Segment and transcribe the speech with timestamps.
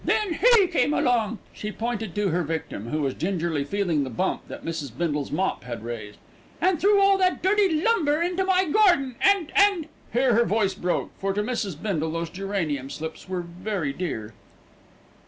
[0.03, 4.47] Then he came along" she pointed to her victim who was gingerly feeling the bump
[4.47, 4.89] that Mrs.
[4.97, 6.17] Bindle's mop had raised
[6.59, 11.11] "and threw all that dirty lumber into my garden, and and" Here her voice broke,
[11.19, 11.79] for to Mrs.
[11.79, 14.33] Bindle those geranium slips were very dear.